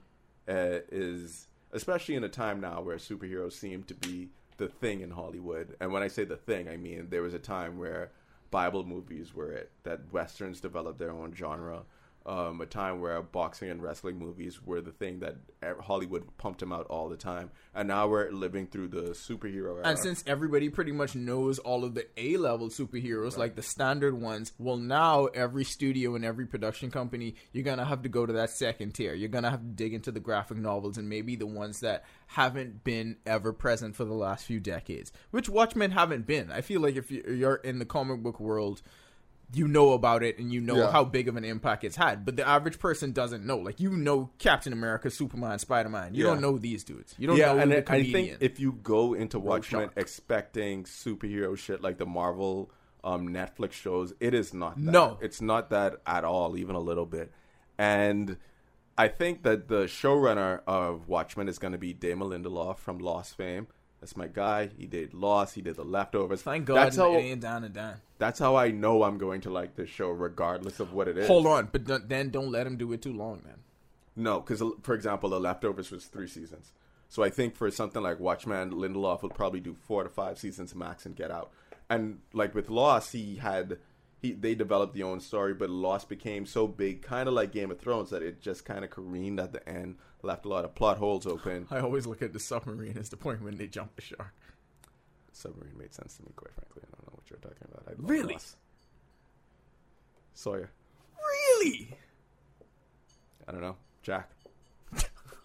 [0.49, 5.13] uh, is, especially in a time now where superheroes seem to be the thing in
[5.13, 5.77] Hollywood.
[5.79, 8.11] And when I say the thing, I mean there was a time where
[8.51, 11.83] Bible movies were it, that westerns developed their own genre.
[12.27, 15.37] Um, a time where boxing and wrestling movies were the thing that
[15.81, 19.83] Hollywood pumped them out all the time, and now we're living through the superhero era.
[19.85, 24.21] And since everybody pretty much knows all of the A level superheroes, like the standard
[24.21, 28.27] ones, well, now every studio and every production company, you're going to have to go
[28.27, 29.15] to that second tier.
[29.15, 32.05] You're going to have to dig into the graphic novels and maybe the ones that
[32.27, 36.53] haven't been ever present for the last few decades, which Watchmen haven't been.
[36.53, 38.83] I feel like if you're in the comic book world,
[39.55, 40.91] you know about it and you know Yeah.
[40.93, 42.25] how big of an impact it's had.
[42.25, 43.57] But the average person doesn't know.
[43.59, 46.15] Like, you know Captain America, Superman, Spider Man.
[46.15, 46.33] You Yeah.
[46.33, 47.15] don't know these dudes.
[47.19, 50.85] You don't yeah, know and the I- I think if you go into Watchmen expecting
[50.85, 52.71] superhero shit like the Marvel
[53.05, 54.75] um, Netflix shows, it is not.
[54.77, 54.91] That.
[54.91, 55.19] No.
[55.23, 57.33] it's not that at all, even a little bit.
[57.79, 58.37] And
[58.99, 63.37] I think that the showrunner of Watchmen is going to be Damon Lindelof from Lost
[63.37, 63.69] fame.
[64.01, 64.71] That's my guy.
[64.79, 65.55] He did Lost.
[65.55, 66.43] He did The Leftovers.
[66.43, 67.15] Thank God That's how.
[67.15, 67.95] ain't down and down.
[68.19, 71.27] That's how I know I'm going to like this show, regardless of what it is.
[71.27, 73.59] Hold on, but then don't let him do it too long, man.
[74.17, 76.73] No, because for example, The Leftovers was three seasons.
[77.09, 80.75] So I think for something like Watchmen, Lindelof will probably do four to five seasons
[80.75, 81.51] max and get out.
[81.89, 83.79] And like with Lost, he had
[84.21, 87.71] he they developed the own story, but Lost became so big, kind of like Game
[87.71, 90.75] of Thrones, that it just kind of careened at the end, left a lot of
[90.75, 91.67] plot holes open.
[91.71, 94.35] I always look at the submarine as the point when they jump the shark.
[95.33, 96.83] Submarine made sense to me, quite frankly.
[96.85, 97.85] I don't know what you're talking about.
[97.89, 98.35] I Really?
[98.35, 98.57] Lost.
[100.35, 100.71] Sawyer.
[101.17, 101.97] Really?
[103.47, 103.77] I don't know.
[104.03, 104.31] Jack.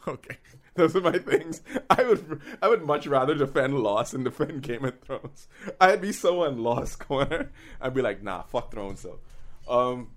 [0.07, 0.37] Okay.
[0.75, 1.61] Those are my things.
[1.89, 5.47] I would I would much rather defend Lost than defend Game of Thrones.
[5.79, 7.51] I'd be so on Lost corner.
[7.79, 9.19] I'd be like, nah, fuck Thrones though.
[9.69, 10.09] Um,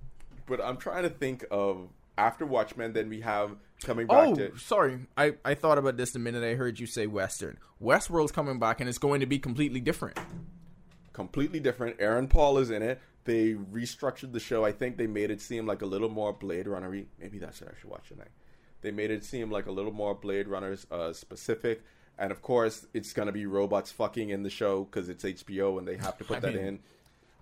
[0.47, 2.95] but I'm trying to think of after Watchmen.
[2.95, 5.01] Then we have coming back Oh, to sorry.
[5.17, 7.59] I, I thought about this the minute I heard you say Western.
[7.81, 10.19] Westworld's coming back and it's going to be completely different.
[11.13, 11.97] completely different.
[11.99, 13.01] Aaron Paul is in it.
[13.25, 14.65] They restructured the show.
[14.65, 16.89] I think they made it seem like a little more Blade Runner.
[17.21, 18.29] Maybe that's what I should watch tonight.
[18.87, 21.83] They made it seem like a little more Blade Runners uh, specific.
[22.19, 25.89] And of course, it's gonna be robots fucking in the show because it's HBO and
[25.89, 26.79] they have to put I that mean, in.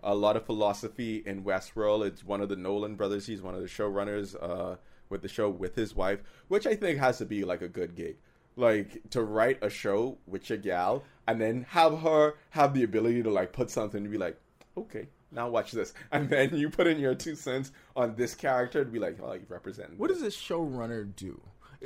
[0.03, 2.07] a lot of philosophy in Westworld.
[2.07, 3.27] It's one of the Nolan brothers.
[3.27, 4.77] He's one of the showrunners uh,
[5.11, 7.95] with the show with his wife, which I think has to be like a good
[7.95, 8.17] gig.
[8.57, 13.23] Like to write a show with your gal and then have her have the ability
[13.23, 14.41] to like put something and be like,
[14.79, 18.85] okay, now watch this, and then you put in your two cents on this character
[18.85, 19.99] to be like, oh, you represent.
[19.99, 21.41] What does a showrunner do?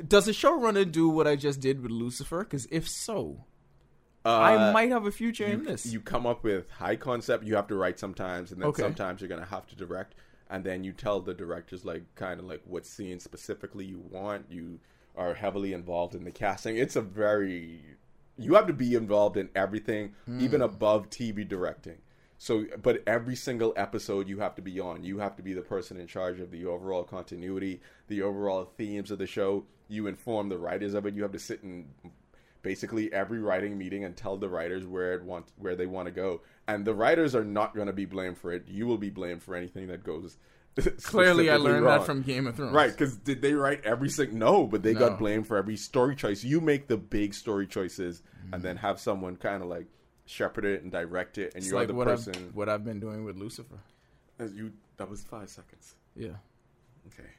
[0.07, 2.39] Does a showrunner do what I just did with Lucifer?
[2.43, 3.45] Because if so,
[4.25, 5.85] I Uh, might have a future you, in this.
[5.85, 7.43] you come up with high concept.
[7.45, 8.81] You have to write sometimes, and then Okay.
[8.83, 10.15] sometimes you're gonna have to direct,
[10.49, 14.45] and then you tell the directors like kind of like what scene specifically you want.
[14.49, 14.79] You
[15.15, 16.77] are heavily involved in the casting.
[16.77, 17.81] It's a very
[18.37, 20.39] you have to be involved in everything, Hmm.
[20.39, 21.97] even above TV directing.
[22.41, 25.03] So, but every single episode you have to be on.
[25.03, 29.11] You have to be the person in charge of the overall continuity, the overall themes
[29.11, 29.65] of the show.
[29.89, 31.15] You inform the writers of it.
[31.15, 31.87] You have to sit in
[32.61, 36.11] basically every writing meeting and tell the writers where it want where they want to
[36.11, 36.41] go.
[36.67, 38.63] And the writers are not going to be blamed for it.
[38.67, 40.37] You will be blamed for anything that goes.
[41.03, 41.99] Clearly, I learned wrong.
[41.99, 42.73] that from Game of Thrones.
[42.73, 44.37] Right, because did they write every single?
[44.37, 44.99] No, but they No.
[44.99, 46.41] got blamed for every story choice.
[46.43, 48.53] You make the big story choices, Mm-hmm.
[48.53, 49.87] and then have someone kind of like
[50.29, 52.33] shepherd it and direct it, and It's you're like the what person.
[52.35, 53.79] I've what I've been doing with Lucifer.
[54.37, 55.95] As you that was five seconds.
[56.15, 56.29] Yeah.
[57.07, 57.29] Okay.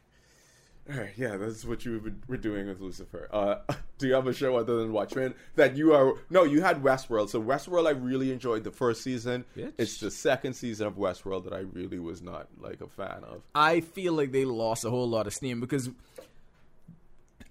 [0.91, 3.29] All right, yeah, that's what you were- were doing with Lucifer.
[3.33, 3.57] Uh,
[3.99, 6.15] do you have a show other than Watchmen that you are?
[6.31, 7.29] No, you had Westworld.
[7.29, 9.45] So Westworld, I really enjoyed the first season.
[9.57, 9.73] Bitch.
[9.79, 13.43] It's the second season of Westworld that I really was not like a fan of.
[13.55, 15.91] I feel like they lost a whole lot of steam because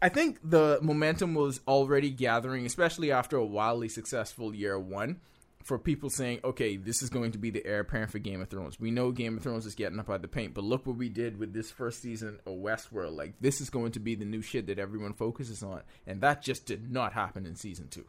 [0.02, 5.20] I think the momentum was already gathering, especially after a wildly successful year one,
[5.64, 8.50] for people saying, okay, this is going to be the heir apparent for Game of
[8.50, 8.80] Thrones.
[8.80, 11.10] We know Game of Thrones is getting up by the paint, but look what we
[11.10, 13.18] did with this first season of Westworld.
[13.18, 15.82] Like, this is going to be the new shit that everyone focuses on.
[16.08, 18.06] And that just did not happen in season two.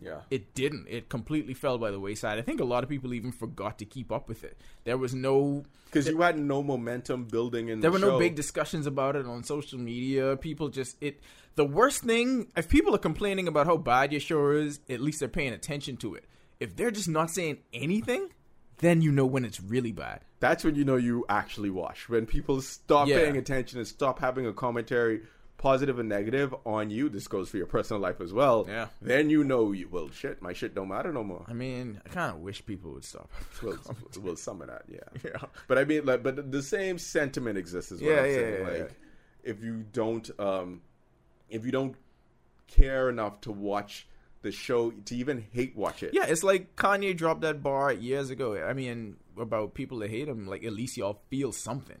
[0.00, 0.86] Yeah, It didn't.
[0.88, 2.38] It completely fell by the wayside.
[2.38, 4.58] I think a lot of people even forgot to keep up with it.
[4.84, 7.80] There was no because you had no momentum building in.
[7.80, 10.36] there the were no big discussions about it on social media.
[10.36, 11.20] People just it.
[11.56, 15.20] The worst thing, if people are complaining about how bad your show is, at least
[15.20, 16.24] they're paying attention to it.
[16.58, 18.30] If they're just not saying anything,
[18.78, 20.20] then you know when it's really bad.
[20.40, 22.08] That's when you know you actually watch.
[22.08, 23.18] When people stop Yeah.
[23.20, 25.22] paying attention and stop having a commentary,
[25.64, 27.08] positive and negative, on you.
[27.08, 28.66] This goes for your personal life as well.
[28.68, 28.88] Yeah.
[29.00, 31.42] Then you know, you, well, shit, my shit don't matter no more.
[31.48, 33.30] I mean, I kind of wish people would stop.
[33.62, 33.78] Well,
[34.22, 34.98] well, some of that, yeah.
[35.24, 35.48] Yeah.
[35.66, 38.10] But I mean, like, but the same sentiment exists as well.
[38.10, 38.54] Yeah, I'm yeah, saying.
[38.58, 39.50] yeah, like, yeah.
[39.50, 40.82] if you don't, um,
[41.48, 41.96] if you don't
[42.66, 44.06] care enough to watch
[44.42, 48.28] the show, to even hate watch it, Yeah, it's like Kanye dropped that bar years
[48.28, 48.62] ago.
[48.62, 52.00] I mean, about people that hate him, like at least y'all feel something.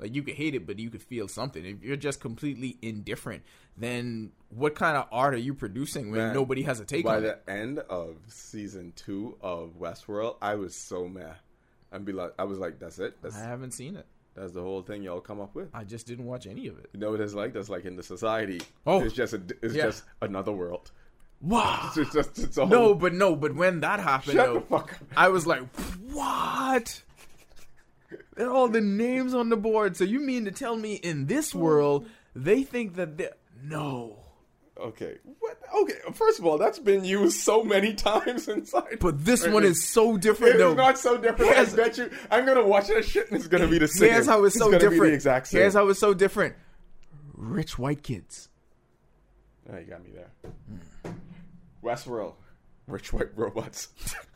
[0.00, 1.64] Like you could hate it, but you could feel something.
[1.64, 3.42] If you're just completely indifferent,
[3.76, 7.16] then what kind of art are you producing when Man, nobody has a take by
[7.18, 7.46] on it?
[7.46, 11.36] By the end of season two of Westworld, I was so mad.
[11.92, 13.16] I'd be like, I was like, that's it.
[13.20, 14.06] That's I haven't seen it.
[14.34, 15.68] that's the whole thing y'all come up with.
[15.74, 16.88] I just didn't watch any of it.
[16.94, 17.52] You know what it's like?
[17.52, 18.60] That's like in the society.
[18.86, 19.02] Oh.
[19.02, 19.84] it's just a, it's Yeah.
[19.86, 20.92] just another world.
[21.42, 21.90] Wow.
[21.96, 24.98] It's just it's No, but no, but when that happened, though, the fuck up.
[25.16, 25.62] I was like,
[26.10, 27.02] what?
[28.40, 29.96] All the names on the board.
[29.96, 31.58] So you mean to tell me in this oh.
[31.58, 33.28] world they think that they
[33.62, 34.16] no?
[34.78, 35.18] Okay.
[35.40, 35.58] What?
[35.82, 35.94] Okay.
[36.14, 38.98] First of all, that's been used so many times inside.
[39.00, 40.58] But this one is so different.
[40.58, 41.52] It's not so different.
[41.52, 42.10] Here's- I bet you.
[42.30, 44.10] I'm gonna watch that shit, and it's gonna be the same.
[44.10, 45.14] Here's how it's so gonna different.
[45.14, 45.60] Exact same.
[45.60, 46.54] Here's how it's so different.
[47.34, 48.48] Rich white kids.
[49.70, 51.14] Oh, you got me there.
[51.82, 52.34] Westworld,
[52.86, 53.88] rich white robots.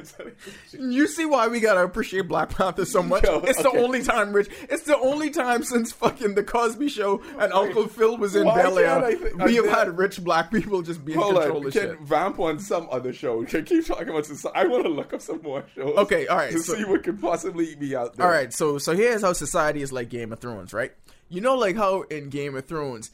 [0.00, 3.24] Is that a- You see why we gotta appreciate Black Panther so much?
[3.24, 4.48] Yo, it's the only time, Rich.
[4.68, 8.78] It's the only time since fucking the Cosby Show and Uncle Phil was in Bel
[8.78, 8.86] Air.
[8.86, 11.66] can't I think- We have had rich black people just be in Hold control on,
[11.66, 12.00] of can shit.
[12.00, 13.44] vamp on some other show.
[13.44, 14.44] Can keep talking about this.
[14.54, 15.96] I want to look up some more shows.
[15.98, 18.26] Okay, all right, to so- see what could possibly be out there.
[18.26, 20.92] All right, so so here's how society is like Game of Thrones, right?
[21.28, 23.10] You know, like how in Game of Thrones,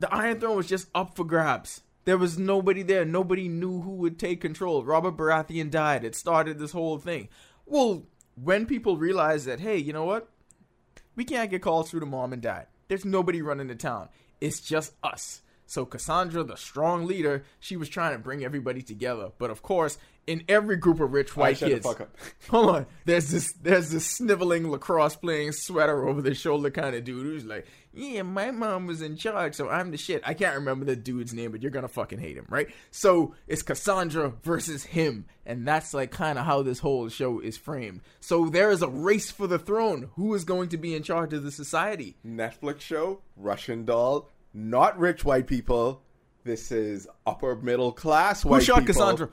[0.00, 1.82] the Iron Throne was just up for grabs.
[2.04, 3.04] There was nobody there.
[3.04, 4.84] Nobody knew who would take control.
[4.84, 6.04] Robert Baratheon died.
[6.04, 7.28] It started this whole thing.
[7.66, 8.04] Well,
[8.42, 10.28] when people realized that, hey, you know what?
[11.14, 12.66] We can't get calls through to mom and dad.
[12.88, 14.08] There's nobody running the town.
[14.40, 15.42] It's just us.
[15.66, 19.30] So Cassandra, the strong leader, she was trying to bring everybody together.
[19.38, 22.16] But of course, in every group of rich right, white shut the kids, fuck up.
[22.50, 22.86] Hold on.
[23.04, 27.44] There's this there's this sniveling lacrosse playing sweater over the shoulder kind of dude who's
[27.44, 30.22] like, Yeah, my mom was in charge, so I'm the shit.
[30.24, 32.68] I can't remember the dude's name, but you're gonna fucking hate him, right?
[32.92, 37.56] So it's Cassandra versus him, and that's like kind of how this whole show is
[37.56, 38.02] framed.
[38.20, 40.10] So there is a race for the throne.
[40.14, 42.16] Who is going to be in charge of the society?
[42.24, 46.02] Netflix show, Russian doll, not rich white people.
[46.44, 48.94] This is upper middle class white Who shot people.
[48.94, 49.28] Cassandra?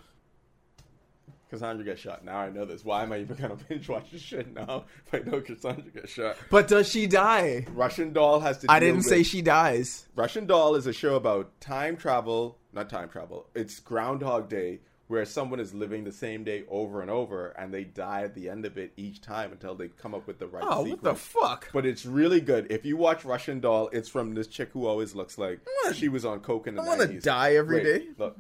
[1.50, 2.24] Cassandra gets shot.
[2.26, 2.84] Now I know this.
[2.84, 6.12] Why am I even gonna binge watch this shit now if I know Cassandra gets
[6.12, 6.36] shot?
[6.50, 7.66] But does she die?
[7.74, 8.72] Russian Doll has to.
[8.72, 10.08] I didn't say she dies.
[10.16, 13.48] Russian Doll is a show about time travel, not time travel.
[13.56, 17.86] It's Groundhog Day, where someone is living the same day over and over, and they
[17.86, 20.64] die at the end of it each time until they come up with the right
[20.68, 21.02] Oh, sequence.
[21.02, 21.70] what the fuck?
[21.72, 22.68] But it's really good.
[22.70, 25.60] If you watch Russian Doll, it's from this chick who always looks like
[25.94, 28.08] she was on coke in the I wanna die every Wait, day.
[28.18, 28.38] Look,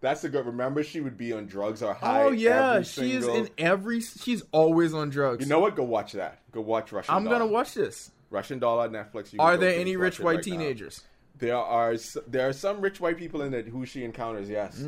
[0.00, 0.46] that's a good.
[0.46, 2.22] Remember, she would be on drugs or high.
[2.24, 4.00] Oh yeah, she is in every.
[4.00, 5.44] She's always on drugs.
[5.44, 5.76] You know what?
[5.76, 6.40] Go watch that.
[6.52, 7.14] Go watch Russian.
[7.14, 7.32] I'm Doll.
[7.34, 8.10] gonna watch this.
[8.30, 9.32] Russian Doll on Netflix.
[9.32, 10.52] You Are there any rich white right now.
[10.52, 11.02] teenagers?
[11.38, 11.96] There are
[12.26, 14.48] there are some rich white people in it who she encounters.
[14.50, 14.78] Yes,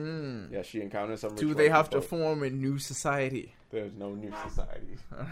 [0.50, 1.30] yeah, she encounters some.
[1.30, 1.40] Rich.
[1.40, 3.54] Do they have to form a new society?
[3.70, 4.96] There's no new society.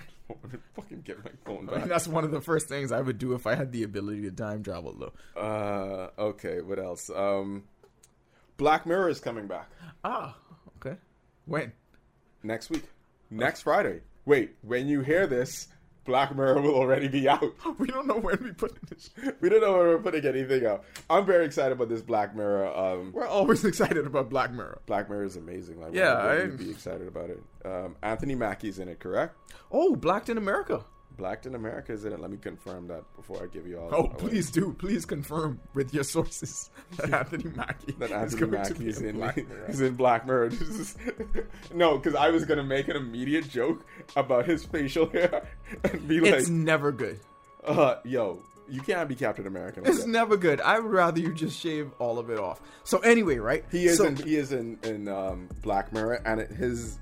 [0.76, 3.32] Fucking get my phone I mean, that's one of the first things I would do
[3.32, 5.40] if I had the ability to time travel, though.
[5.40, 7.10] Uh, okay, what else?
[7.10, 7.64] Um,
[8.58, 9.70] Black Mirror is coming back
[10.04, 10.36] Ah,
[10.76, 10.96] okay.
[11.46, 11.72] When?
[12.42, 12.84] next week,
[13.30, 14.00] next Friday.
[14.26, 15.68] Wait, when you hear this,
[16.04, 17.42] Black Mirror will already be out.
[17.78, 19.10] We don't know when we put this.
[19.40, 20.84] we don't know when we're putting anything out.
[21.08, 22.66] I'm very excited about this Black Mirror.
[22.76, 24.80] Um, We're always excited about Black Mirror.
[24.86, 25.80] Black Mirror is amazing.
[25.80, 27.42] Like, Yeah, why wouldn't I- you be excited about it.
[27.64, 29.36] Um, Anthony Mackie's in it, correct?
[29.70, 30.84] Oh, Blacked in America.
[31.18, 32.20] Blacked in America is in it.
[32.20, 33.88] Let me confirm that before I give you all.
[33.92, 34.14] Oh, away.
[34.16, 34.72] please do.
[34.78, 38.88] Please confirm with your sources that Anthony Mackie That is Anthony going to Mackie be
[38.88, 39.66] is in in, Black Mirror.
[39.68, 40.46] is in Black Mirror.
[40.52, 40.96] Is-
[41.74, 43.84] no, because I was gonna make an immediate joke
[44.16, 45.46] about his facial hair
[45.84, 47.18] and be like, It's never good.
[47.66, 50.60] uh, "Yo, you can't be Captain America." like It's that." never good.
[50.60, 52.60] I would rather you just shave all of it off.
[52.84, 53.64] So anyway, right?
[53.72, 56.96] He is So- in he is in in um, Black Mirror, and it, his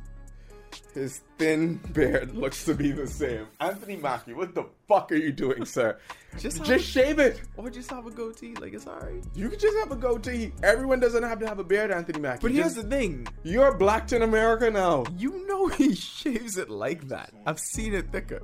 [0.95, 3.47] his thin beard looks to be the same.
[3.61, 5.99] Anthony Mackie, what the fuck are you doing, sir?
[6.39, 7.41] Just just, have- shave it.
[7.57, 8.55] or just have a goatee.
[8.57, 9.25] Like it's alright.
[9.35, 10.53] You can just have a goatee.
[10.63, 12.41] Everyone doesn't have to have a beard, Anthony Mackie.
[12.43, 13.27] But here's Just- the thing.
[13.43, 15.05] you're blacked in America now.
[15.17, 17.33] You know he shaves it like that.
[17.47, 18.43] I've seen it thicker.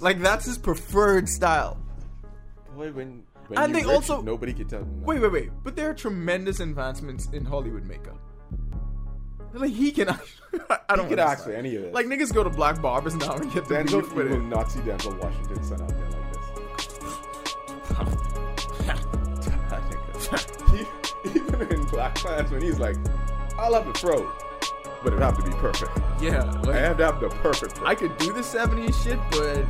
[0.00, 1.78] Like that's his preferred style.
[2.76, 4.86] Boy, when, when And they rich, also- nobody can tell.
[5.02, 5.50] Wait, wait, wait.
[5.64, 8.19] But there are tremendous advancements in Hollywood makeup.
[9.52, 10.26] Like he can actually.
[10.88, 11.52] I don't He could wanna ask start.
[11.54, 11.92] for any of it.
[11.94, 14.44] Like niggas go to black barbers now and get the Denzel, you with will it.
[14.44, 16.40] not see Denzel Washington sent out there like this.
[20.70, 22.96] he, even in Black Panther, when he's like,
[23.58, 24.26] I love the throat,
[25.02, 25.90] but it have to be perfect.
[26.20, 29.64] Yeah, I like, have to have the perfect." I could do the 70s shit, but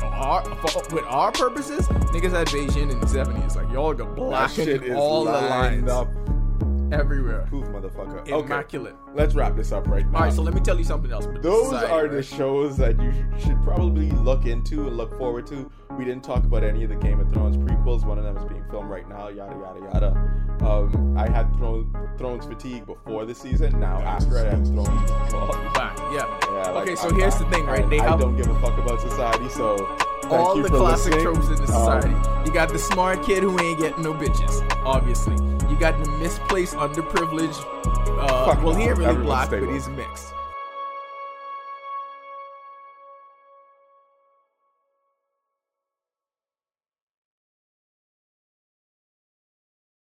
[0.00, 3.56] for our, for, with our purposes, niggas had Beijing in the 70s.
[3.56, 6.08] Like y'all got black shit is all the lined lines up.
[6.92, 7.46] Everywhere.
[7.48, 8.20] Proof, motherfucker.
[8.20, 8.94] Okay, Immaculate.
[9.14, 10.18] let's wrap this up right now.
[10.18, 11.26] All right, so let me tell you something else.
[11.42, 12.24] Those are the right?
[12.24, 15.70] shows that you should probably look into and look forward to.
[15.98, 18.04] We didn't talk about any of the Game of Thrones prequels.
[18.04, 19.28] One of them is being filmed right now.
[19.28, 20.66] Yada yada yada.
[20.66, 23.78] Um, I had Thrones, Thrones fatigue before the season.
[23.80, 24.88] Now after I have Thrones,
[25.74, 25.96] back.
[26.12, 26.26] Yeah.
[26.50, 27.50] yeah, like, okay, so I'm here's back.
[27.50, 27.82] the thing, right?
[27.82, 29.48] And They I have don't give a fuck about society.
[29.50, 29.76] So
[30.22, 31.34] thank all the classic listening.
[31.34, 31.66] tropes in the Um,
[32.02, 32.44] society.
[32.46, 35.36] you got the smart kid who ain't getting no bitches, obviously.
[35.68, 37.64] You got the misplaced, underprivileged.
[38.18, 40.32] Uh, well, he ain't really black, but he's mixed.